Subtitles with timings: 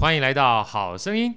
[0.00, 1.34] 欢迎来到好声音。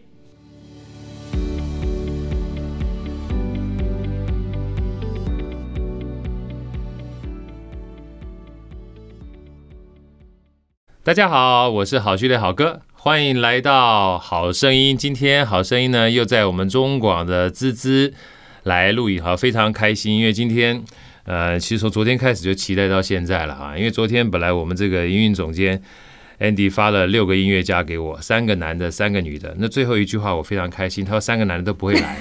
[11.03, 14.95] 大家好，我是好序列好哥，欢迎来到好声音。
[14.95, 18.13] 今天好声音呢，又在我们中广的滋滋
[18.63, 20.81] 来录影，哈，非常开心，因为今天，
[21.25, 25.83] 呃，其实从昨天开始就期待到现在了哈，因为昨天本来我们这个营运总监
[26.43, 29.55] Andy 发了六个音乐家给我，三个男的，三个女的。
[29.57, 32.17] 那最后一句话我非常开心，他说三个男的都不会来，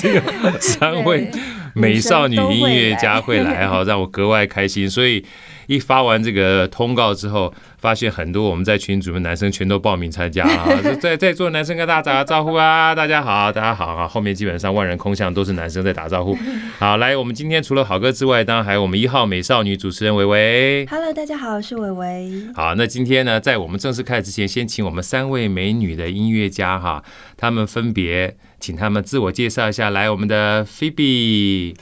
[0.00, 1.30] 这个三位
[1.74, 5.22] 美少女音乐家会来哈，让我格外开心，所以。
[5.68, 10.94] 一发完这个通告之后，发现很多我们在群组的男生全都报名参加 了。
[10.98, 14.06] 在在座的男生跟大家打个招呼啊，大家好，大家好啊。
[14.06, 16.38] 后面基本上万人空巷都是男生在打招呼。
[16.78, 20.86] 好，来，我们今天除了好哥之外，当然还有我们一号美少女主持人维维。
[20.86, 22.30] Hello，大家好，我是维维。
[22.54, 27.02] 好，那今天呢，在我们正式开始之前，先请我们三位美女的音乐家哈，
[27.36, 29.90] 他们分别请他们自我介绍一下。
[29.90, 31.74] 来，我们的 Phoebe。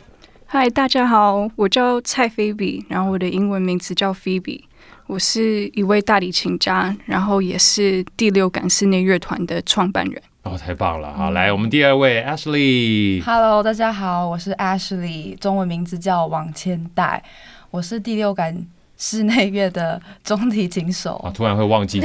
[0.46, 4.62] 嗨，大家好，我叫蔡菲比，然后我的英文名字叫 Phoebe，
[5.10, 10.22] 我是一位大提琴家，然后也是第六感室内乐团的创办人。
[10.44, 11.12] 哦，太棒了！
[11.12, 13.20] 好，来我们第二位 Ashley。
[13.24, 17.24] Hello，大家好，我是 Ashley，中文名字叫王千代，
[17.72, 18.64] 我是第六感。
[19.00, 22.00] 室内乐的中提琴手啊，突然会忘记，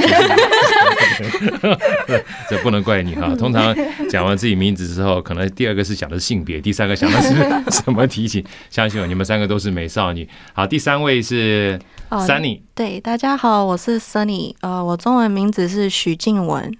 [2.50, 3.36] 这不能怪你哈。
[3.38, 3.76] 通常
[4.10, 7.36] 讲完自己名字之后，可能第二个是讲的是性别，第三个想的是
[7.84, 8.44] 什么提琴。
[8.72, 10.28] 相信我，你们三个都是美少女。
[10.54, 11.78] 好，第三位是
[12.10, 12.62] Sunny。
[12.74, 14.56] 对，大家好，我是 Sunny。
[14.62, 16.74] 呃，我中文名字是许静文，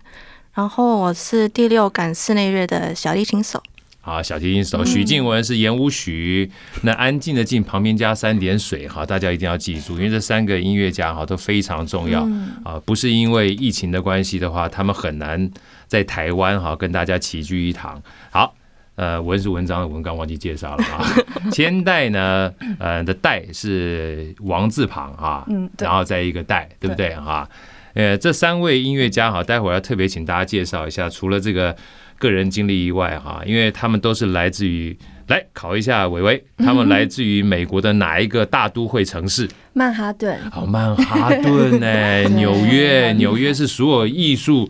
[0.54, 3.62] 然后我是第六感室内乐的小提琴手。
[4.06, 6.48] 好，小提琴手许静文是言午许，
[6.84, 12.22] 那安静的静旁边加三点水哈，大家一定要记住，因为这三个音乐家哈都非常重要
[12.64, 15.50] 啊，不是因为疫情的关系的话，他们很难
[15.88, 18.00] 在台湾哈跟大家齐聚一堂。
[18.30, 18.54] 好，
[18.94, 21.04] 呃，文是文章的文，刚忘记介绍了啊。
[21.52, 25.44] 千代呢，呃的代是王字旁啊，
[25.80, 27.50] 然后再一个代，对不对哈？
[27.96, 31.76] 呃，这三位音乐家哈，待会儿要特别请大家介绍一下，除了这个。
[32.18, 39.50] 个人经历以外，哈，因为他们都是来自于，来考一下伟伟，他们来自于美国的哪一个大都会城市？
[39.74, 40.40] 曼哈顿。
[40.54, 42.24] 哦，曼哈顿呢？
[42.36, 44.70] 纽约，纽约是所有艺术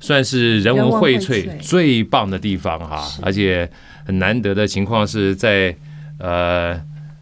[0.00, 3.68] 算是人文荟萃最棒的地方哈，而且
[4.06, 5.74] 很难得的情况是在
[6.18, 6.80] 呃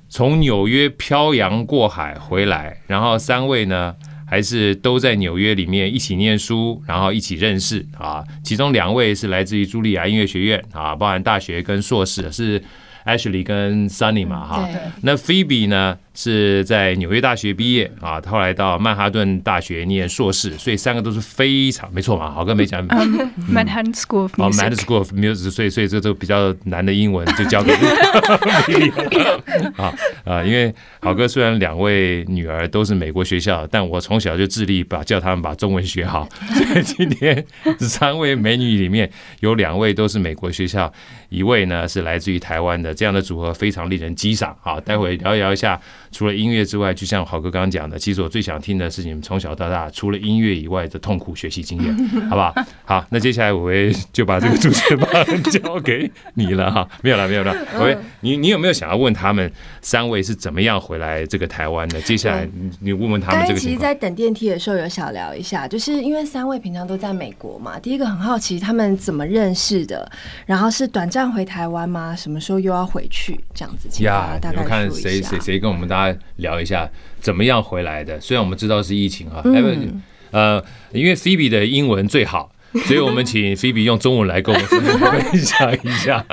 [0.09, 3.94] 从纽约漂洋过海回来，然后三位呢，
[4.26, 8.25] 还是都在纽约里面一起念书，然后一起认识啊。
[8.42, 12.62] 其中两位是来自于茱莉亚音乐学院啊，包含大学跟硕士是
[13.04, 14.69] Ashley 跟 Sunny 嘛哈。
[15.03, 15.97] 那 Phoebe 呢？
[16.16, 22.31] 是在纽约大学毕业啊，后来到曼哈顿大学念硕士，所以三个都是非常没错嘛。
[22.31, 28.88] 好哥没讲，Manhattan School of Music，哦，Manhattan School of Music，所以所以这都比较难的英文就交给你
[29.76, 29.93] 啊
[30.25, 37.44] 啊，因为好哥虽然两位女儿都是美国学校，但我从小就致力把叫他们把中文学好， 所以今天
[37.78, 39.10] 三位美女里面
[39.41, 40.91] 有两位都是美国学校，
[41.28, 44.56] 一位呢是来自于台湾的，这样的组合非常令人激赏。
[44.62, 45.78] 啊，待会聊一聊一下。
[46.16, 51.94] 除了音乐之外，就像豪哥刚刚讲的，其实我最想听的是你们从小到大除了音乐以外的痛苦学习经验，
[52.31, 52.54] 好不好？
[52.87, 55.12] 好，那接下来我会就把这个主持棒
[55.43, 56.88] 交给你了哈。
[57.03, 57.55] 没有了，没有了。
[57.81, 62.00] 喂，你你有没有想要问他们三位是怎么样回来这个台湾的？
[62.00, 62.49] 接下来
[62.81, 63.60] 你问问他们这个。
[63.60, 67.78] 其实，在等电梯的时候有小聊一下，就是因为三位平常都在美国嘛。
[67.78, 70.10] 第一个很好奇他们怎么认识的，
[70.47, 72.16] 然后是短暂回台湾吗？
[72.16, 73.38] 什么时候又要回去？
[73.55, 76.06] 这样子，呀，我看谁谁谁跟我们大家
[76.37, 76.89] 聊一下
[77.21, 78.21] 怎么样回来的？
[78.21, 82.50] 虽然我们知道是疫情哈，嗯、呃，因为 Phoebe 的英文最好，
[82.84, 86.25] 所以我们请 Phoebe 用中文来跟我们分享一下。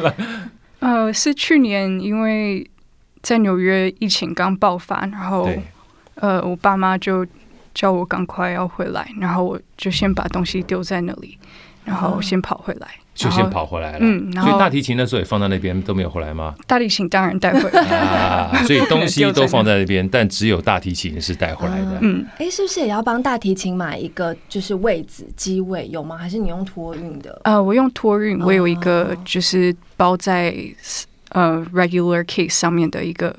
[0.80, 2.68] 呃，是去年因为
[3.22, 5.48] 在纽约疫情刚爆发，然后
[6.16, 7.26] 呃，我爸妈就
[7.72, 11.38] 叫我赶快要回来，然后我就先把东西丢在那里，
[11.84, 12.88] 然后先跑回来。
[13.14, 16.54] 就先跑回来了，嗯，所以大提琴那时候也放在那边都没有回来吗？
[16.66, 21.98] 大提琴当然带回来啊，所以东西都放在那边， 但只有大提琴是带回来的。
[22.00, 26.16] 嗯，哎，是不是也要帮大提琴买一个就是位子机位有吗？
[26.16, 27.38] 还是你用托运的？
[27.44, 30.54] 呃，我用托运，我有一个就是包在
[31.30, 33.34] 呃 regular case 上面的一个。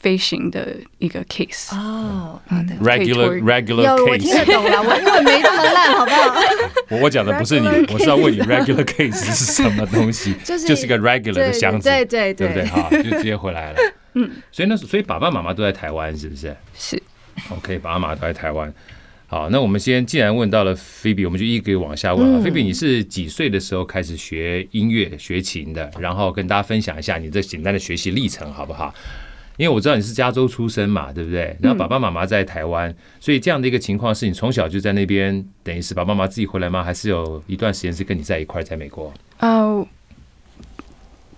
[0.00, 2.40] 飞行的一个 case 哦
[2.82, 6.40] ，regular regular case，我听得懂了，我英文没这么烂，好不好？
[6.88, 10.34] 我我讲的不是你，我是要问你 regular case 是什么东西？
[10.42, 12.66] 就是就是一个 regular 的箱子，对对对，对不对？
[12.66, 13.78] 好，就直接回来了。
[14.14, 16.56] 嗯，所以那所以爸爸妈妈都在台湾，是不是？
[16.74, 17.00] 是。
[17.50, 18.72] OK，爸爸妈妈都在台湾。
[19.26, 22.40] 好，那我们先既然问到了菲比，我们就一个往下问啊。
[22.42, 25.88] 菲比，你是几岁的时候开始学音乐、学琴的？
[26.00, 28.92] 然后跟大家分享一下你这简单的学习历程，好不好？
[29.60, 31.54] 因为我知道你是加州出生嘛，对不对？
[31.60, 36.82] 然后爸爸妈妈在台湾，所以这样的一个情况是你从小就在那边，等于是爸爸妈妈自己回来吗？
[36.82, 39.12] 还是有一段时间是跟你在一块在美国？
[39.40, 39.86] 哦，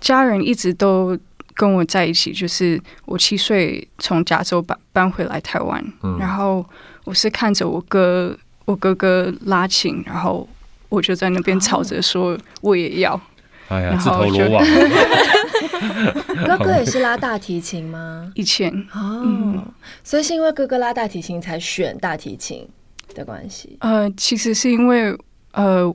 [0.01, 1.19] 家人一直都
[1.55, 5.85] 跟我在一起，就是我七岁从加州搬搬回来台湾，
[6.21, 6.65] 然后。
[7.05, 8.33] 我是看着我哥，
[8.65, 10.49] 我哥哥拉琴，然后
[10.89, 13.21] 我就在那边吵着说我也要。
[13.67, 14.65] 哎呀，自投罗网。
[16.47, 18.31] 哥哥也是拉大提琴吗？
[18.35, 19.65] 以前哦、嗯，
[20.03, 22.69] 所以是因为哥哥拉大提琴才选大提琴
[23.15, 23.77] 的关系。
[23.81, 25.17] 呃，其实是因为
[25.53, 25.93] 呃，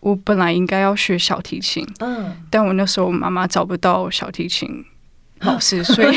[0.00, 4.84] 我本来应该要学小提琴，嗯，但我那时候妈妈找不到小提琴。
[5.42, 6.16] 老师， 所以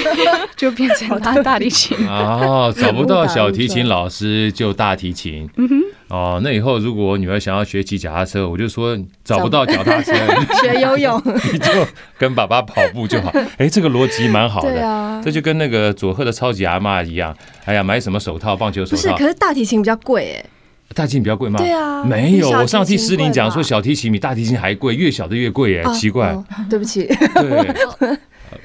[0.56, 1.96] 就变成拉大提琴。
[2.08, 5.48] 哦，找不到小提琴老师就大提琴。
[5.58, 5.82] 嗯哼。
[6.12, 10.14] 哦，那以后如果我女儿想要学骑脚踏车，我就说找不到脚踏车，
[10.62, 11.22] 学游泳，
[11.54, 11.72] 你就
[12.18, 13.32] 跟爸爸跑步就好。
[13.58, 15.22] 哎，这个逻辑蛮好的。
[15.24, 17.34] 这就跟那个佐贺的超级阿妈一样。
[17.64, 18.58] 哎呀，买什么手套？
[18.58, 19.02] 棒球手套。
[19.02, 20.46] 不是，可是大提琴比较贵哎。
[20.94, 21.58] 大提琴比较贵吗？
[21.58, 22.04] 对啊。
[22.04, 26.38] 没有，我上次诗琳讲说小提琴比大提琴还贵，越小的越贵哎，奇怪。
[26.70, 27.08] 对不起。
[27.36, 27.74] 对。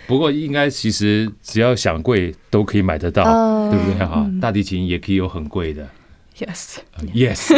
[0.09, 3.23] 不过应该其实只要想贵都可以买得到，
[3.71, 4.27] 对不对哈？
[4.41, 5.87] 大提琴也可以有很贵的。
[6.39, 7.49] Yes，Yes，Yes。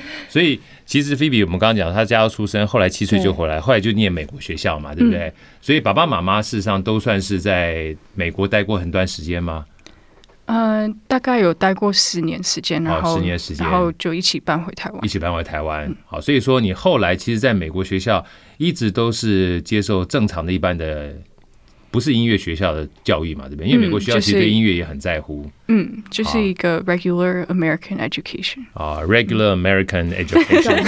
[0.28, 5.32] 所以其实菲比，我们刚刚讲他加州出生，后来七岁就回来，后来就念美国学校嘛，对不对？
[5.60, 9.64] 所以爸爸妈妈事实上都算是在美国待过很段时间吗？
[10.46, 15.94] 嗯，大概有待过十年时间，然后十年时间，然后就一起搬回台湾，一起搬回台湾。
[16.06, 18.26] 好，所以说你后来其实在美国学校
[18.58, 21.14] 一直都是接受正常的一般的。
[21.90, 23.66] 不是音乐学校的教育嘛，对不对？
[23.68, 25.44] 因为美国学校其实对音乐也很在乎。
[25.68, 30.82] 嗯，就是一个 regular American education 啊，regular American education，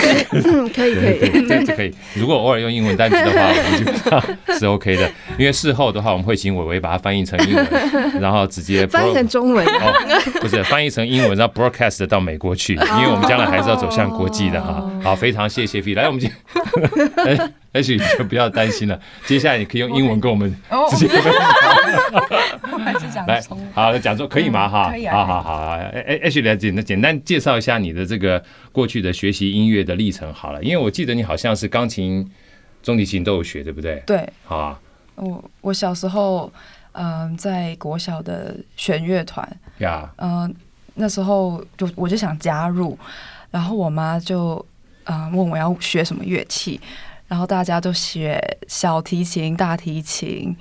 [0.74, 1.92] 可以 可以，这这可以。
[2.14, 5.12] 如果偶尔用英文单词的话，我们基本上是 OK 的。
[5.42, 7.66] 因为事后的话，我们会请伟伟把它翻译成英文，
[8.22, 9.66] 然后直接翻译成中文。
[9.66, 9.92] 哦，
[10.40, 14.88] 不是翻译成英文，然后 broadcast 到美国去，因为我们将来还是要走向国际的哈。
[15.02, 16.30] 好，非常谢谢 V，来我们今
[17.24, 17.52] 天。
[17.74, 19.00] 也许你就不要担心了。
[19.26, 20.54] 接下来你可以用英文跟我们
[20.90, 21.32] 直接分
[23.10, 23.26] 享。
[23.26, 23.42] 来，
[23.74, 24.68] 好，讲座可以吗？
[24.68, 25.70] 哈，好好好。
[25.70, 28.40] 哎哎，H 来简简单介绍一下你的这个
[28.70, 32.30] 过去的学习音乐的历程好了，因为我记得你好像是钢琴、
[32.80, 34.00] 中提琴都有学，对不对？
[34.06, 34.24] 对。
[34.44, 34.78] 好啊。
[35.16, 36.52] 我我小时候
[36.92, 39.46] 嗯，在国小的弦乐团
[39.78, 40.54] 呀，嗯，
[40.94, 42.98] 那时候就我就想加入，
[43.50, 44.64] 然后我妈就
[45.04, 46.80] 嗯问我要学什么乐器。
[47.28, 48.38] 然后大家都学
[48.68, 50.54] 小提琴、大提琴，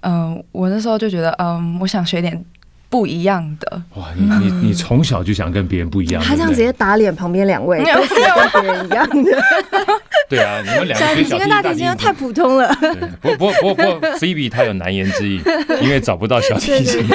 [0.00, 2.42] 嗯，我那时候就觉得，嗯，我想学点
[2.88, 3.82] 不一样的。
[3.94, 9.30] 哇，你你你从小就想跟别人不一样，他这样直接打脸旁边两位，都是跟别人一样的。
[10.28, 12.74] 对啊，你们两个小提琴跟大提琴太普通了。
[13.20, 15.42] 不不不不菲比她有难言之隐，
[15.82, 17.06] 因为找不到小提琴，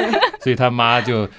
[0.41, 1.29] 所以他妈就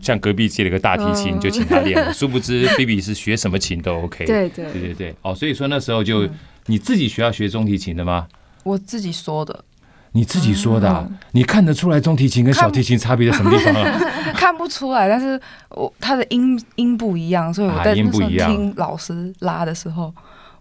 [0.00, 2.12] 向隔壁借了个大提琴，就请他练。
[2.14, 4.24] 殊不知菲比是学什么琴都 OK。
[4.24, 5.14] 对对对对对。
[5.22, 6.28] 哦，所以说那时候就。
[6.68, 8.26] 你自己学要学中提琴的吗？
[8.64, 9.64] 我自己说的。
[10.10, 11.08] 你自己说的、啊？
[11.30, 13.98] 你看得出来中提琴跟小提琴差别在什么地方啊？
[14.00, 20.12] 看，看不出来，但是我它的音音不一样，所以我在那时候听老师拉的时候，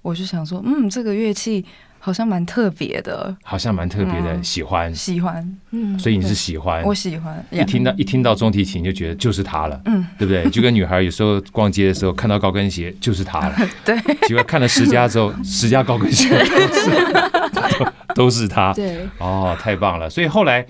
[0.06, 1.66] 我就想说，嗯，这个乐器。
[1.98, 10.48] 好像蛮特别的，好像蛮特别的，喜欢喜欢，嗯，所以你是喜欢，我喜欢，一听到一听到中提琴就觉得就是它了，嗯，对不对？
[10.52, 20.08] 就跟女孩有时候逛街的时候看到高跟鞋就是它了， 对，结果看了十家之后， 十家高跟鞋都是都是它，对，哦，太棒了！
[20.08, 20.64] 所以后来，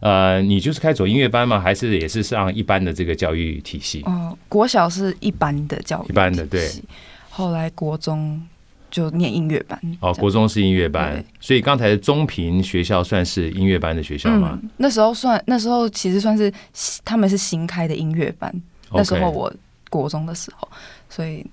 [0.00, 1.58] 呃，你就是开走音乐班吗？
[1.58, 4.02] 还是也是上一般的这个教育体系？
[4.06, 6.70] 嗯，国小是一般的教育，一般的对，
[7.30, 8.46] 后来国中。
[8.94, 14.56] 就念音乐班哦，国中是音乐班，所以刚才中平学校算是音乐班的学校吗？
[14.62, 16.52] 嗯，那时候算，那时候其实算是
[17.04, 18.54] 他们是新开的音乐班。
[18.92, 19.52] 那时候我
[19.90, 20.68] 国中的时候，
[21.10, 21.44] 所以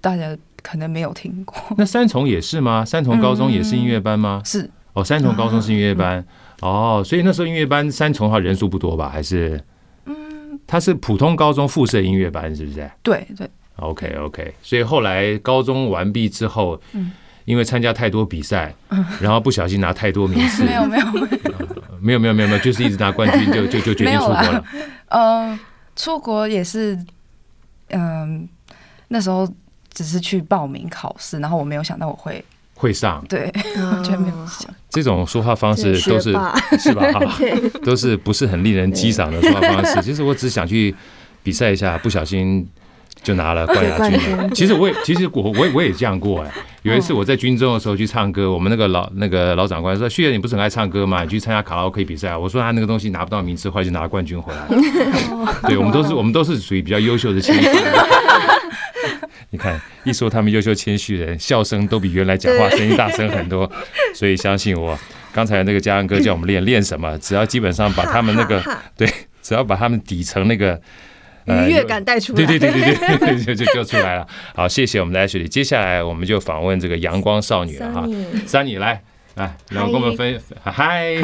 [0.00, 1.56] 大家可能没有听过。
[1.76, 2.84] 那三重也是吗？
[2.84, 4.40] 三重高中也是音乐班吗？
[4.40, 6.24] 嗯，是哦，三重高中是音乐班，
[6.60, 9.08] 哦，所以那时候音乐班三重的话人数不多吧？
[9.08, 9.60] 还是
[10.06, 10.14] 嗯，
[10.64, 12.88] 他是普通高中附设音乐班，是不是？
[13.02, 13.50] 对对。
[13.76, 17.10] OK OK，所以后来高中完毕之后，嗯，
[17.44, 21.28] 因为参加太多比赛，嗯，然后不小心拿太多名次， 没有没有没有
[22.00, 24.64] 没有没有没有，就是一直拿冠军就就就决定出国了。
[25.08, 25.58] 嗯，
[25.96, 26.96] 出国也是，
[27.88, 28.48] 嗯，
[29.08, 29.46] 那时候
[29.92, 34.72] 只是去报名考试，然后我没有想到我会会上，对，完全没有想。
[34.88, 36.30] 这种说话方式都是
[36.78, 37.10] 是吧？
[37.12, 37.36] 哈，
[37.84, 40.00] 都是不是很令人激赏的说话方式。
[40.00, 40.94] 其实我只想去。
[41.42, 42.66] 比赛一下，不小心
[43.24, 44.48] 就拿了冠亚军了。
[44.50, 46.52] 其实我也，其实我我也我也这样过哎。
[46.82, 51.22] 有一次我在军中的时候去唱歌，我们那个老那个老长官说：“旭儿，你不是很爱唱歌吗？
[51.24, 54.60] 你去参加卡拉 OK 比赛。”我说：“他那个东西拿不到名次，后来就拿了冠军回来。
[55.66, 57.70] ”对，我们都是我们都是属于比较优秀的谦虚。
[59.48, 63.70] 你看，一说他们优秀谦虚人，笑声都比原来讲话声音大声很多。
[64.14, 64.98] 所以相信我，
[65.32, 68.62] 刚才那个嘉恩哥叫我们练练什么，只要基本上把他们那个
[68.96, 69.08] 对。
[69.42, 70.80] 只要把他们底层那个
[71.46, 74.26] 愉悦感带出来，对对对对对，就就就出来了。
[74.54, 75.46] 好，谢谢我们的 Ashley。
[75.46, 78.06] 接下来我们就访问这个阳光少女了哈
[78.46, 79.02] ，Sunny 来
[79.34, 81.14] 来，然后跟我们分嗨，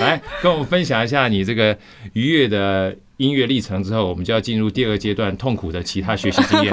[0.00, 1.76] 来跟我们分享一下你这个
[2.14, 6.72] 愉悦的音乐历程之后，我们就要进入第二个阶段，痛苦的其他学习经验。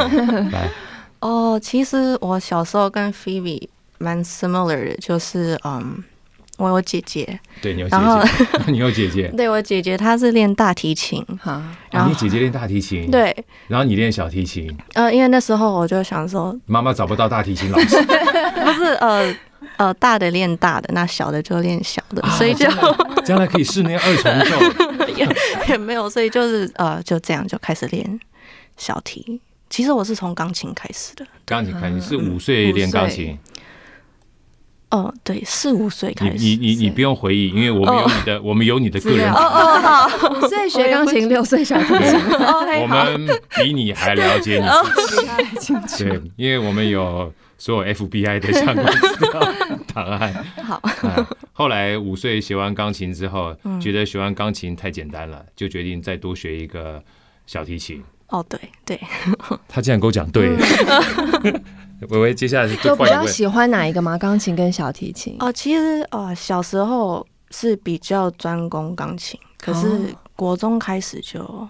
[0.52, 0.70] 来，
[1.20, 6.04] 哦，其实我小时候跟 Phoebe 蛮 similar 的，就是嗯。
[6.58, 13.36] 我有姐姐，对，你有姐姐， 你有姐姐， 对，我姐姐她是练大提琴，哈，然后你姐姐练大提琴，对，
[13.68, 18.00] 然后你练小提琴，呃，因为那时候我就想说，妈妈找不到大提琴老师，
[18.64, 19.36] 不是，呃
[19.78, 22.68] 呃，大的练大的，那小的就练小的，所以就
[23.26, 25.28] 将来可以室内二重奏，也
[25.70, 28.20] 也没有，所以就是呃，就这样就开始练
[28.78, 29.42] 小提。
[29.70, 33.36] 其实我是从钢琴开始的，钢琴开始是五岁练钢琴。
[34.94, 36.38] 哦，对，四五岁开始。
[36.38, 39.26] 你你你不用回忆，因为我们有你的，我们有你的个人。
[39.34, 41.98] 哦哦好，五岁学钢琴，六岁小提琴。
[42.80, 44.68] 我们比你还了解你
[45.58, 46.04] 自己。
[46.04, 49.54] 对，因为我们有所有 FBI 的相关资料
[49.96, 50.46] 档案。
[50.64, 50.80] 好。
[51.54, 57.04] 后来五岁学完钢琴之后，觉得学完钢琴太简单了，就决定再多学一个
[57.48, 58.04] 小提琴。
[58.28, 59.00] 哦，对对。
[59.68, 60.56] 他竟然跟我讲对。
[62.10, 64.18] 微微，接下来是就比较喜欢哪一个吗？
[64.18, 65.36] 钢琴跟小提琴？
[65.40, 69.88] 哦，其实哦，小时候是比较专攻钢琴，可是
[70.36, 71.68] 国中开始就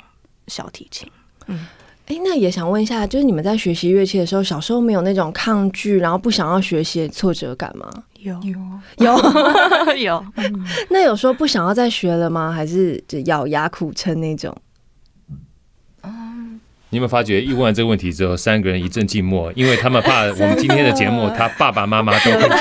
[0.48, 1.10] 小提琴。
[1.48, 1.68] 嗯，
[2.08, 7.90] 哎，那也想问一下，就是你们在学习乐器的时候，小时候没有那种抗拒，然后不想要学习的挫折感吗？
[8.20, 8.58] 有有
[9.00, 10.26] 有有。
[10.90, 12.52] 那有说不想要再学了吗？
[12.52, 14.56] 还是就咬牙苦撑那种？
[16.94, 22.56] 你有没有发觉，一问完这个问题之后，三个人一阵静默，因为他们怕我们今天的节目，他爸爸妈妈都会听。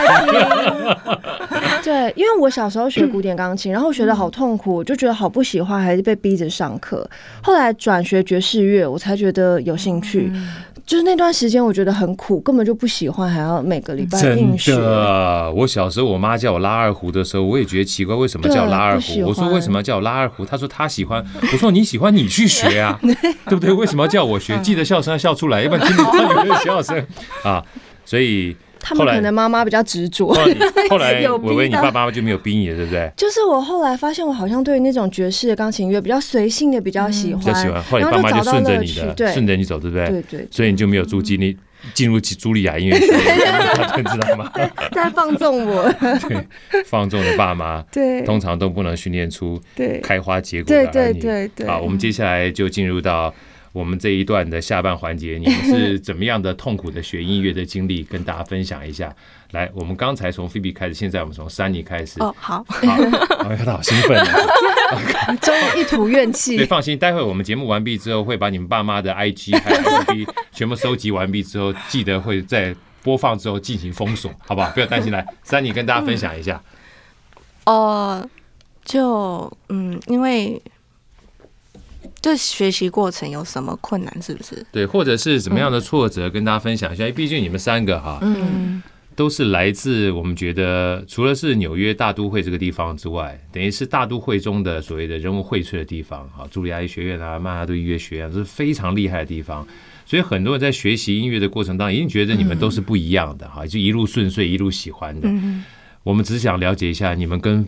[1.85, 7.07] 对，因为我小时候学古典钢琴，然后学得好痛苦，就觉得好不喜欢，还是被逼着上课。
[7.43, 10.33] 后来转学爵士乐，我才觉得有兴趣。
[10.85, 14.73] 就是那段时间，我觉得很苦，根本就不喜欢，还要每个礼拜硬学。
[14.73, 19.23] 真的，我小时候我妈叫我拉二胡的时候，我也觉得奇怪，为什么叫拉二胡？
[19.23, 20.45] 我说为什么要叫我拉二胡？
[20.45, 21.25] 她说她喜欢。
[21.41, 22.99] 我说你喜欢，你去学啊，
[23.47, 23.73] 对不对？
[23.73, 24.59] 为什么要叫我学？
[24.59, 27.07] 记得笑声要笑出来，要不然听不到有没有笑声
[27.45, 27.65] 啊。
[28.05, 28.57] 所以。
[28.83, 30.35] 他们可能妈妈比较执着。
[30.91, 33.11] 后来， 伟伟， 你爸爸就没有逼你了，对不对？
[33.17, 37.83] 就是我后来发现，我好像对那种爵士的钢琴乐比较随性的比较喜欢，比较喜欢。
[37.85, 40.09] 后来爸妈就顺着你的，顺着你走，对不对？
[40.09, 40.49] 对对。
[40.51, 41.57] 所以你就没有租金，你
[41.95, 44.53] 进入茱莉亚音乐学院， 知道吗？
[44.91, 45.91] 在放纵我。
[46.29, 46.47] 对，
[46.85, 49.61] 放纵的爸妈，对，通常都不能训练出
[50.03, 50.87] 开花结果的。
[50.87, 51.67] 对对对对。
[51.67, 53.33] 好，我们接下来就进入到。
[53.73, 59.15] 我们这一段的下半环节， 你们是怎么样的痛苦的学音乐的经历，跟大家分享一下。
[59.53, 62.21] 来，我们刚才从菲比开始，现在我们从 Sunny 开始。
[62.23, 62.97] 哦，好，好，
[63.65, 65.35] 他好兴奋啊！
[65.43, 66.57] 终于一吐怨气。
[66.57, 74.71] 对，放心，待会我们节目完毕之后，会把你们爸妈的 IG 还有 FB 全部收集完毕之后，记得会在播放之后进行封锁，好不好？
[74.71, 75.13] 不要担心。
[75.13, 76.63] 来，Sunny 跟大家分享一下。
[77.67, 78.31] 哦、呃，
[78.85, 80.61] 就嗯，因为。
[82.23, 84.23] 这学习过程有什么困难？
[84.23, 84.65] 是不是？
[84.71, 87.11] 对，或者是怎么样的挫折，跟大家分享一下。
[87.11, 88.81] 毕竟你们三个哈，嗯，
[89.17, 96.47] 都是来自我们觉得除了是纽约大都会这个地方之外，等于是大都会中的所谓的人文荟萃的地方哈。
[96.53, 99.67] 茱莉亚医学院啊，曼哈顿音乐学院都是非常厉害的地方。
[100.07, 105.29] 所以很多人在学习音乐的过程当中，一定觉得你们都是不一样的哈，就一路顺遂，一路喜欢的。
[106.05, 107.67] 我们只想了解一下你们跟。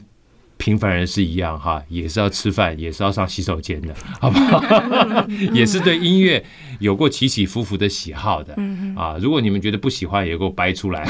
[0.56, 4.62] 平凡人是一样哈，也是要吃饭，也是要上洗手间的， 好不好？
[5.52, 6.42] 也是对音乐
[6.78, 8.54] 有过起起伏伏的喜好的
[8.96, 9.16] 啊。
[9.20, 11.04] 如果你们觉得不喜欢，也给我掰出来，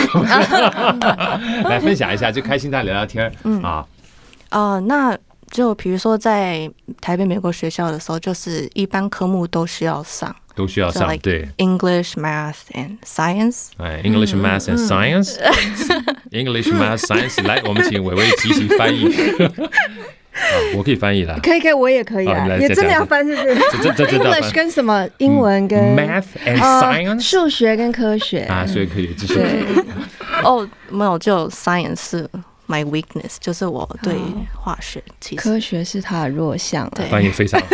[1.64, 3.32] 来分享一下，就开心大家聊聊天
[3.62, 3.86] 啊。
[4.50, 5.16] 哦，那
[5.50, 6.70] 就比如说在
[7.00, 10.34] 台北美国学校的时候，就是一般科目都需要上。
[10.54, 13.68] 都需要上对，English, Math and Science。
[13.78, 17.42] 哎，English, Math and Science，English, Math, Science。
[17.44, 19.06] 来，我们请伟伟即席翻译。
[19.06, 19.50] 啊
[20.76, 21.38] 我可以翻译啦。
[21.40, 22.44] 可以，可以，我也可以啊。
[22.58, 23.54] 也真的要翻，是不是
[24.06, 25.08] ？English 跟什么？
[25.18, 27.20] 英文跟 Math and Science。
[27.20, 29.34] 数学跟科学啊，所以可以继续。
[29.34, 29.64] 对。
[30.42, 32.28] 哦，没有，就 Science 是
[32.66, 34.14] my weakness，就是我对
[34.60, 36.90] 化学其实科学是他的弱项。
[36.96, 37.66] 对，翻译非常好，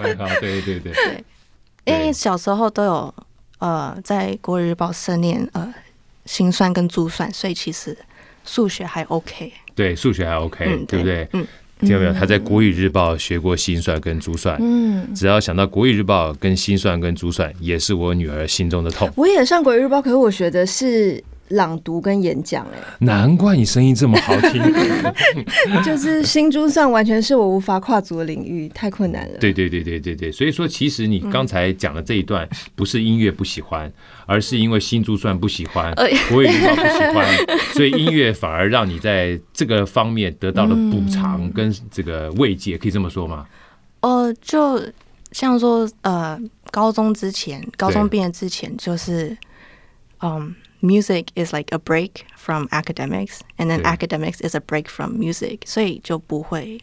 [0.00, 1.24] 翻译好，对对对对。
[1.84, 3.14] 因为小时候都有
[3.58, 5.72] 呃在国语日报涉念呃
[6.26, 7.96] 心算跟珠算，所以其实
[8.44, 9.52] 数学还 OK。
[9.74, 11.28] 对，数学还 OK，嗯，对不对？
[11.32, 11.46] 嗯。
[11.80, 12.12] 听到没有？
[12.12, 14.56] 他在国语日报学过心算跟珠算。
[14.60, 19.10] 嗯，只要想到国语日报跟心算跟珠算，也是我女儿心中的痛。
[19.16, 21.22] 我也上国语日报，可是我学的是。
[21.48, 24.62] 朗读跟演讲，哎，难怪你声音这么好听。
[25.84, 29.38] 就是新珠算完全是我无法跨足的领域，太困难了。
[29.38, 33.92] 对对对对对对，所以说其实你刚才讲的这一段，不是音乐不喜欢，
[34.24, 35.94] 而是因为新珠算不喜欢，
[36.30, 37.26] 国语日报不喜欢，
[37.74, 43.46] 所以音乐反而让你在这个方面得到了补偿跟这个慰藉，可以这么说吗？
[44.00, 44.82] 哦，就
[45.32, 49.36] 像说呃，高中之前，高中毕业之前，就是
[50.22, 50.54] 嗯。
[50.81, 56.79] Music is like a break from academics, and then academics is a break from music，所以就不会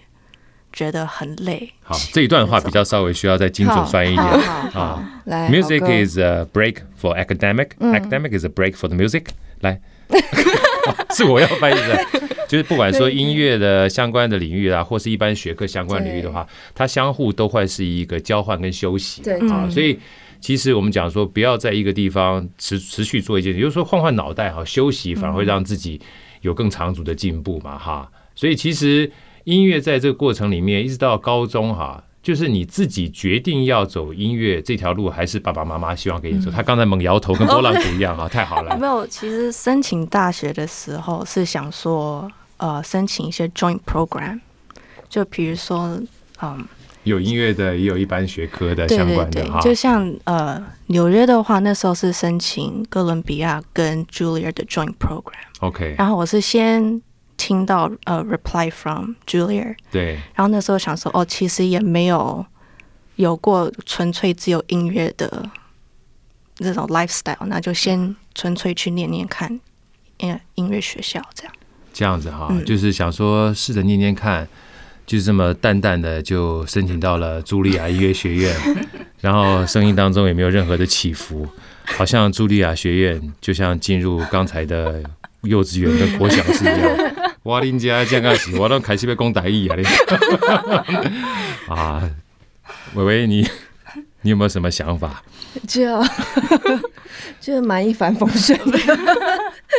[0.72, 1.70] 觉得很累。
[1.80, 5.22] 好，这一段的话比较稍微需要再精准翻译一点啊。
[5.26, 9.26] 来，Music is a break for academic,、嗯、academic is a break for the music。
[9.60, 9.80] 来，
[11.14, 12.04] 是我要翻译的，
[12.48, 19.22] 就是不管说音乐的相关的领域啊，或是一般学科相关领域的话，它相互都会是一个交换跟休息。
[19.22, 20.00] 对啊，所以。
[20.41, 25.99] 其实我们讲说，不要在一个地方持持续做一件事，就是说换换脑袋哈，休息反而会让自己
[26.41, 28.09] 有更长足的进步嘛哈。
[28.35, 29.11] 所以其实
[29.43, 36.49] 音乐在这个过程里面，一直到高中哈，就是你自己决定要走音乐这条路，还是爸爸妈妈希望给你走？
[36.49, 38.77] 他刚才猛摇头，跟波浪鼓一样哈， 太好了。
[38.77, 44.39] 没有，其实申请大学的时候是想说，呃，申请一些 joint program，
[45.09, 46.01] 就比如说，
[46.41, 46.65] 嗯。
[47.03, 55.33] 有音乐的，也有一般学科的相关的对对对，就像呃纽约的话，那时候是申请哥伦比亚跟 Juilliard 的 joint program。
[55.61, 57.01] OK，然后我是先
[57.37, 62.45] 听到呃 reply from Juilliard，对，然后那时候想说，哦，其实也没有
[63.15, 65.49] 有过纯粹只有音乐的
[66.57, 69.59] 这种 lifestyle，那就先纯粹去念念看
[70.17, 71.53] 音音乐学校这样。
[71.93, 74.47] 这样子哈，嗯、就是想说试着念念看。
[75.09, 78.55] 就这么淡淡的就申请到了茱莉亚音乐学院，
[79.21, 81.47] 然后声音当中也没有任何的起伏，
[81.83, 85.01] 好像茱莉亚学院就像进入刚才的
[85.41, 87.13] 幼稚园跟国小是一样。
[87.43, 89.75] 哇，林家这样子，我都开始被讲台语啊！
[91.67, 92.09] 啊，
[92.93, 93.49] 伟伟，你
[94.21, 95.23] 你有没有什么想法？
[95.67, 95.81] 就
[97.41, 98.77] 就是蛮一帆风顺的。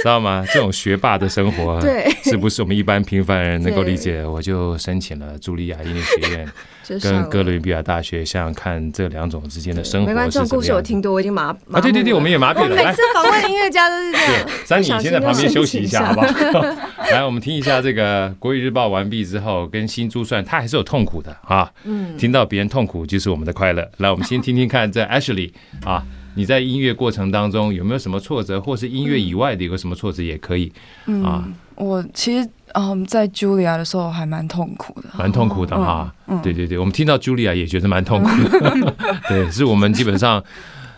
[0.03, 0.45] 知道吗？
[0.53, 4.25] 这种学霸的生活， 对，是不是我们一般平凡人能够理解？
[4.25, 6.49] 我就申请了茱莉亚音乐学院
[7.01, 10.09] 跟哥伦比亚大学，想想看这两种之间的生活。
[10.09, 12.75] 没关系，这种故事我听多，我已经麻啊，对对对，我们也麻痹了。
[12.75, 14.49] 每次访问音乐家都是这样。
[14.65, 16.65] 三，你先在旁边休息一下，好不好？
[17.13, 21.71] 来，我们听一下这个国语日报完毕之后，跟新珠算，他还是有痛苦的啊。
[21.85, 23.89] 嗯，听到别人痛苦就是我们的快乐。
[23.99, 25.53] 来，我们先听听看，这 Ashley
[25.85, 26.03] 啊。
[26.41, 30.73] 你在音乐过程当中有没有什么挫折，或是音乐以外的有个什么挫折也可以、
[31.05, 31.47] 嗯、啊？
[31.75, 36.11] 我其实嗯，在 Julia 的时候还蛮痛苦的，蛮痛苦的哈。
[36.43, 38.73] 对对对，我们听到 Julia 也觉得蛮痛苦的。
[38.75, 38.95] 嗯、
[39.29, 40.43] 对，是我们基本上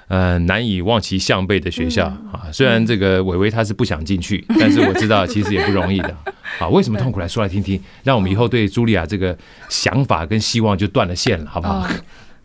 [0.06, 2.46] 呃难以望其项背的学校啊。
[2.52, 6.16] 虽然这个伟伟他是不想进去，但是我知道其实也不容易的。
[6.60, 7.18] 啊， 为什么痛苦？
[7.18, 9.36] 来说来听听，让我们以后对茱莉亚这个
[9.68, 11.88] 想法跟希望就断了线了，好不好？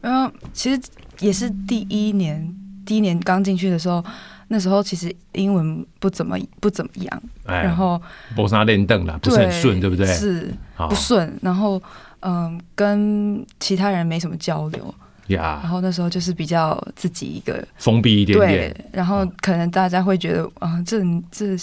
[0.01, 0.81] 嗯、呃，其实
[1.19, 2.55] 也是第一年。
[2.87, 4.03] 第一年刚进去的时候，
[4.47, 8.01] 那时候其实英文不怎么不怎么样，哎、然后
[8.35, 10.07] 磨沙练凳了，不是很顺，对不对？
[10.07, 10.51] 是
[10.89, 11.79] 不顺，然后
[12.21, 14.95] 嗯，跟其他人没什么交流
[15.27, 15.59] 呀。
[15.61, 18.85] 然后那时候就是比较自己一个封闭一点点，对。
[18.93, 21.55] 然后可能大家会觉得啊，这这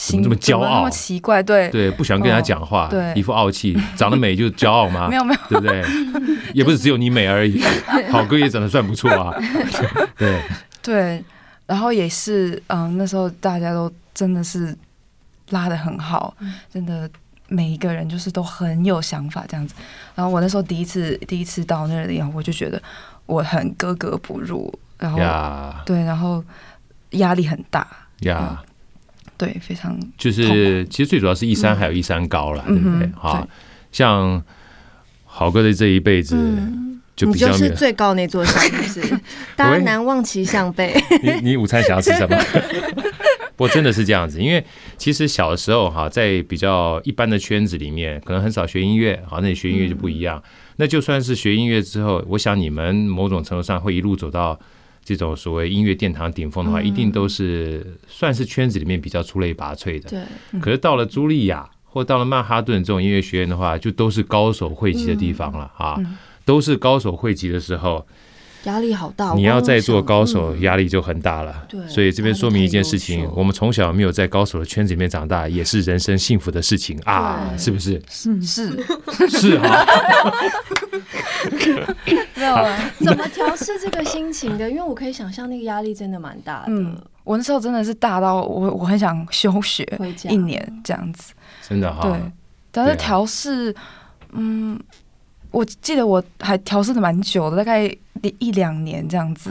[0.00, 5.08] 心这么骄傲，那么奇怪，对对，不喜欢跟人家讲话，对，一副傲气，长得美就骄傲吗？
[5.12, 5.84] 没有没有，对不对？
[6.54, 7.62] 也不是只有你美而已，
[8.10, 9.34] 好哥也长得算不错啊，
[10.16, 10.40] 对。
[10.82, 11.22] 对，
[11.66, 14.74] 然后也是，嗯，那时候大家都真的是
[15.50, 16.34] 拉的很好，
[16.72, 17.08] 真的
[17.48, 19.74] 每一个人就是都很有想法这样子。
[20.14, 22.80] 然后我那时候第一次第一次到那里，我就觉得
[23.26, 25.18] 我很格格不入，然后.
[25.84, 26.42] 对，然后
[27.10, 27.86] 压力很大
[28.20, 28.62] 呀，
[29.46, 33.10] 对，非常就是其实最主要是一山还有一山高了，嗯、对不对？
[33.16, 33.48] 好、嗯、
[33.90, 34.44] 像
[35.24, 36.36] 好哥的这一辈子。
[36.36, 39.02] 嗯就你就是最高那座山，就是
[39.54, 40.94] 大家难望其项背。
[41.22, 42.34] 你你午餐想要吃什么？
[43.56, 44.64] 不过真的是这样子，因为
[44.96, 50.38] 其实小的时候哈，在比较一般的圈子里面，可能很少学音乐，好，那你学音乐就不一样。
[50.38, 50.42] 嗯、
[50.76, 54.58] 那就算是学音乐之后，我想你们某种程度上会一路走到
[55.04, 60.10] 这种所谓音乐殿堂顶峰的话，一定都是算是圈子里面比较出类拔萃的。
[60.10, 60.60] 对。
[60.60, 66.00] 可是到了茱莉亚或到了曼哈顿这种音乐学院的话，就都是高手汇集的地方了啊，
[66.44, 68.06] 都是高手汇集的时候。
[68.64, 71.64] 压力好大，你要再做高手，压力就很大了。
[71.68, 78.00] 对，所以这边说明一件事情：我们从小没有在高手的圈子里面长大，也是人生幸福的事情啊，是不是？
[78.08, 78.78] 是是
[79.28, 79.86] 是哈。
[82.34, 82.92] 没有啊？
[82.98, 84.68] 怎么调试这个心情的？
[84.68, 86.66] 因为我可以想象那个压力真的蛮大的。
[86.68, 86.94] 嗯，
[87.24, 89.86] 我那时候真的是大到我我很想休学
[90.28, 91.32] 一年这样子。
[91.66, 92.02] 真的哈。
[92.02, 92.20] 对，
[92.70, 93.74] 但是调试，
[94.32, 94.78] 嗯。
[95.50, 97.84] 我记得我还调试的蛮久的，大概
[98.38, 99.50] 一两年这样子。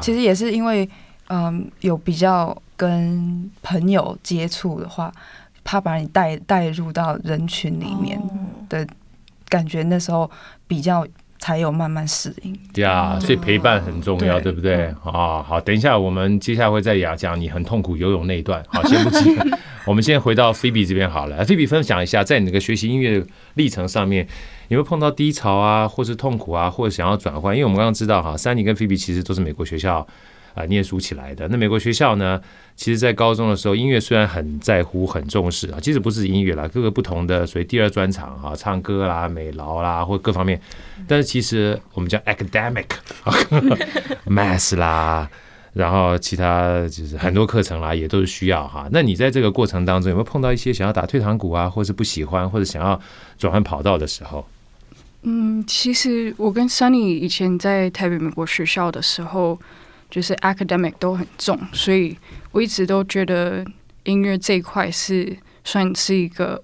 [0.00, 0.88] 其实也是因为，
[1.28, 5.12] 嗯，有比较跟朋友接触的话，
[5.64, 8.20] 怕把你带带入到人群里面
[8.68, 8.86] 的
[9.48, 10.30] 感觉，那时候
[10.66, 11.06] 比较。
[11.42, 14.84] 才有慢慢适应，对啊，所以陪伴很重要，对不对？
[15.02, 19.36] 啊，好，等一下我们接下来会再讲讲你很痛苦游泳那一段，好， 先不急，
[19.84, 21.44] 我们先回到菲比这边好了。
[21.44, 23.20] 菲比分享一下，在你那个学习音乐
[23.54, 24.24] 历程上面，
[24.68, 27.52] 有没有碰到低潮啊，或是痛苦啊，或者想要转换？
[27.56, 30.06] 因为我们刚刚知道哈，珊妮跟菲比其实都是美国学校。
[30.54, 31.46] 啊，念书起来的。
[31.48, 32.40] 那美国学校呢？
[32.74, 40.58] 其实，在高中的时候，音乐虽然很在乎、很重视啊，其实不是音乐啦，各个不同的，所谓第二专长啊，唱歌啦、美劳啦，或各方面。
[41.06, 45.28] 但是，其实我们叫 academic，math 啦，
[45.74, 48.88] 然后其他就是很多课程啦，也都是需要哈。
[48.90, 52.98] 那你在这个过程当中，有没有碰到一些想要打退堂鼓啊，或是不喜欢，或者想要
[53.38, 54.46] 转换跑道的时候？
[55.24, 59.60] 嗯，其实我跟 Sunny 以前在台北美国学校的时候。
[60.12, 62.14] 就是 academic 都很重，所以
[62.50, 63.64] 我一直都觉得
[64.04, 66.62] 音乐这一块是算是一个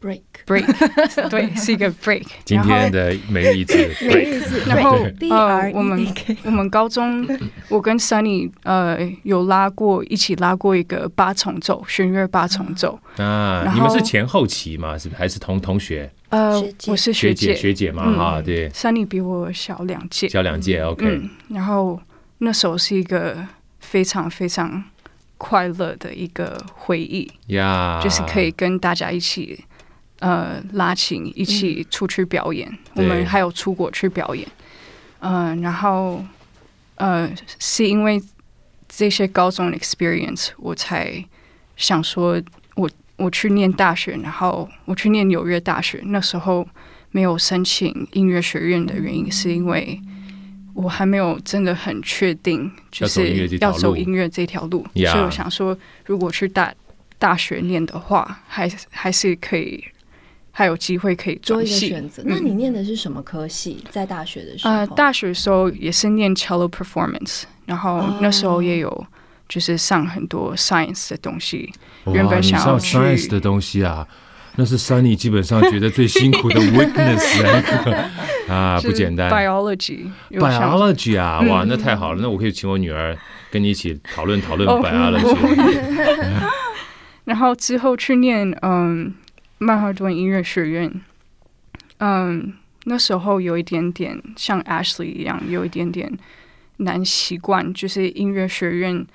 [0.00, 0.64] break break，
[1.28, 2.22] 对，是一个 break。
[2.44, 4.96] 今天的每日一次 break，然后
[5.28, 6.06] 呃，我们
[6.44, 7.26] 我们高中
[7.68, 12.96] 我跟 Sunny 呃有拉过一起拉过一个八重奏弦乐八重奏。
[13.16, 14.96] 啊，你们是前后期吗？
[14.96, 16.08] 是还是同同学？
[16.28, 22.00] 呃，我是学姐学姐嘛啊，对，Sunny 比我小两届，小两届，OK，然后。
[22.38, 23.46] 那时候是一个
[23.80, 24.84] 非常非常
[25.36, 28.02] 快乐的一个回忆，Yeah.
[28.02, 29.64] 就是可以跟大家一起
[30.20, 32.68] 呃拉琴，一起出去表演。
[32.68, 34.46] 嗯、我们还有出国去表演，
[35.20, 36.24] 嗯、呃，然后
[36.96, 38.22] 呃，是因为
[38.88, 41.24] 这些高中 experience，我才
[41.76, 42.40] 想说
[42.76, 46.00] 我我去念大学，然后我去念纽约大学。
[46.06, 46.66] 那时候
[47.10, 50.00] 没有申请音乐学院的原因，是因为。
[50.80, 56.72] 我还没有真的很确定，就是要走音乐这条路，所以我想说，如果去大
[57.18, 59.82] 大学念的话，还还是可以，
[60.52, 62.22] 还有机会可以做一个选择。
[62.24, 63.82] 那你念的是什么科系？
[63.90, 64.72] 在大学的时候？
[64.72, 69.06] 呃，大学的时候也是念 cello performance，然后那时候也有
[69.48, 71.72] 就是上很多 science 的东西。
[72.06, 74.06] 原本想要去 science 的东西啊。
[74.58, 77.46] 那是 Sunny 基本上觉得最辛苦的 weakness
[78.48, 79.30] 啊，不简单。
[79.30, 83.16] Biology，Biology 啊，哇，那太好了，那我可以请我女儿
[83.52, 85.36] 跟你一起讨论讨论 Biology。
[87.24, 89.14] 然后之后去念嗯
[89.58, 90.92] 曼哈顿音乐学院，
[91.98, 92.52] 嗯，
[92.84, 96.10] 那时候有一点点像 Ashley 一样，有一点点
[96.78, 99.06] 难习惯，就是音乐学院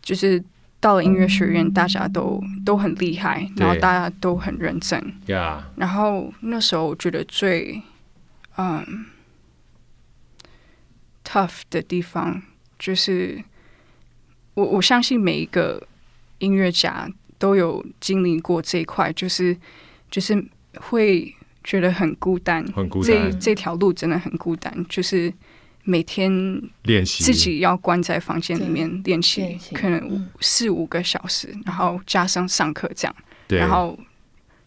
[0.00, 0.44] 就是。
[0.80, 4.98] 到了音乐学院，大家都都很厉害，然后大家都很认真。
[5.26, 5.60] Yeah.
[5.76, 7.82] 然后那时候我觉得最
[8.56, 9.04] 嗯
[11.22, 12.42] tough 的地方，
[12.78, 13.44] 就是
[14.54, 15.86] 我我相信每一个
[16.38, 19.54] 音乐家都有经历过这一块，就是
[20.10, 20.42] 就是
[20.76, 23.30] 会觉得很孤单，很孤单。
[23.30, 25.32] 这这条路真的很孤单，就是。
[25.90, 26.30] 每天
[26.84, 33.16] 练习，自己要关在房间里面练习，可能四五个小时，嗯、然后加上上课这样。
[33.48, 33.58] 对。
[33.58, 33.98] 然后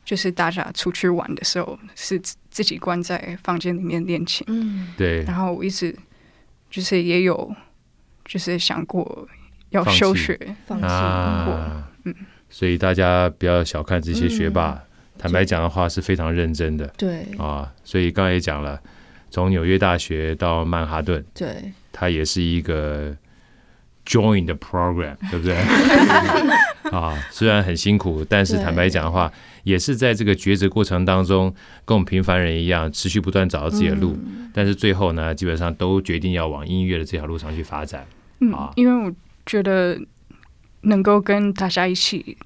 [0.04, 4.46] 就是大家出去玩的时候，是自己关在房间里面练琴。
[4.50, 5.24] 嗯，对。
[5.24, 5.98] 然后我一直
[6.70, 7.56] 就是也有
[8.26, 9.26] 就是想过
[9.70, 10.90] 要休学，放弃过。
[10.92, 12.14] 啊、嗯。
[12.50, 14.82] 所以大家不要小看这些学霸，嗯、
[15.18, 16.86] 坦白讲的话是非常认真的。
[16.98, 17.24] 对。
[17.38, 18.78] 啊，所以刚才也讲了。
[19.34, 23.18] 从纽约大学到曼哈顿，对，它也是一个
[24.06, 25.58] joint 的 program，对不对？
[26.96, 31.52] 啊，虽然很辛苦，但是坦白讲的话，也是在这个抉择过程当中，
[31.84, 34.12] 跟我们平凡人一样，持续不断找到自己的路。
[34.24, 38.02] 嗯、但是最后呢，基本上都决定要往音乐的这条路上去发展。
[38.54, 39.12] 啊、嗯，因为我
[39.48, 40.00] 觉得
[40.82, 42.38] 能够跟大家一起，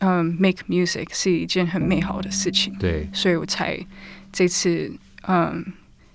[0.00, 2.76] 嗯，make music 是一件很美好的事情。
[2.80, 3.78] 对，所以我才
[4.32, 4.92] 这次，
[5.28, 5.64] 嗯。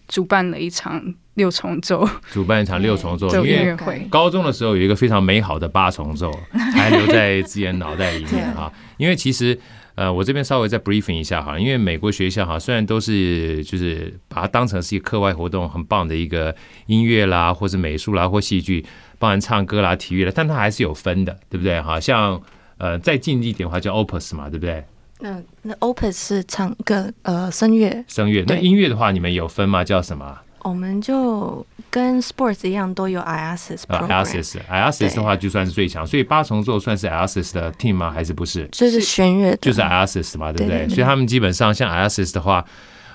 [0.08, 4.08] 主办了一场六重奏，主办一场六重奏音乐会。
[4.10, 8.72] 高中的时候有一个非常美好的八重奏，还留在自己的脑袋里面 哈。
[8.98, 9.58] 因为其实
[9.96, 18.86] 呃，我这边稍微再 briefing 一下哈，因为美国学校哈，虽然都是就是把它当成是一个课外活动，很棒的一个音乐啦，或是美术啦，或戏剧，
[19.20, 22.00] 包含唱歌啦、体育啦，但它还是有分的，对不对哈？
[22.00, 22.42] 像
[22.78, 24.84] 呃，再近一点的话叫 opus 嘛，对不对？
[25.20, 28.44] 那那 opus 是唱歌呃声乐，声乐。
[28.48, 29.84] 那音乐的话，你们有分吗？
[29.84, 30.38] 叫什么？
[30.64, 36.06] 我们就跟 sports 一样，都有 IASIS program，IASIS，IASIS 的话就算是最强。
[36.06, 38.12] 所以八重奏算是 IASIS 的 team 吗？
[38.12, 38.68] 还是不是？
[38.72, 40.88] 就是弦乐，就是 IASIS 嘛，对不对？
[40.90, 42.66] 所以他们基本上像 IASIS 的话，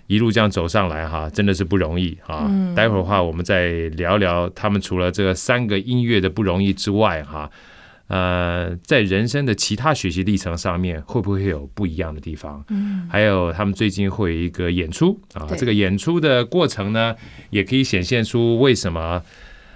[0.09, 2.47] 一路这样走上来哈，真的是不容易啊。
[2.49, 7.49] 嗯、待会儿的话，我们再聊聊他们除了这个三个音乐的不容易之外哈，
[8.09, 12.65] 呃，在人生的其他学习历程上面，会不会有不一样的地方？
[12.69, 17.15] 嗯，还有他们最近会有一个演出啊，这个演出的过程呢，
[17.51, 19.23] 也可以显现出为什么。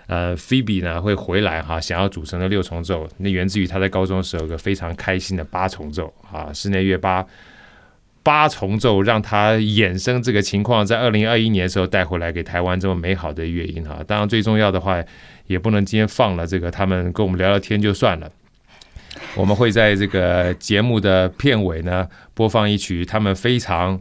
[0.07, 7.27] 呃，Phoebe 呢会回来哈，想要组成的六重奏，那源自于他在高中的时候有个非常开心的八重奏啊，室内乐八
[8.23, 14.01] 八重奏让他衍生这个情况，在二零二一年的时候带回来给台湾这么美好的乐音哈。
[14.07, 15.03] 当然最重要的话，
[15.49, 18.31] 也不能今天放了这个，他们跟我们聊聊天就算了。
[19.35, 24.01] 我们会在这个节目的片尾呢播放一曲他们非常。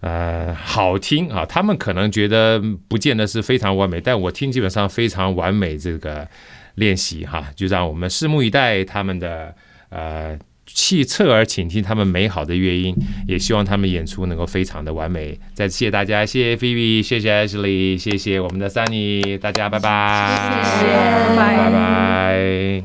[0.00, 1.44] 呃，好听啊！
[1.44, 5.76] 他们可能觉得不见得是非常完美，但我听基本上非常完美。
[5.76, 6.28] 这个
[6.76, 9.52] 练习哈，就让我们拭目以待他们的
[9.88, 12.94] 呃，去侧耳倾听他们美好的乐音，
[13.26, 15.36] 也希望他们演出能够非常的完美。
[15.52, 20.92] 再次谢谢大家，谢谢 Phoebe，谢谢 Ashley，谢谢我们的 Sunny，大家拜拜，谢谢，
[21.36, 21.56] 拜拜。
[21.56, 22.84] 拜拜。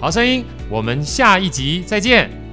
[0.00, 2.43] 好声音，我们下一集再见。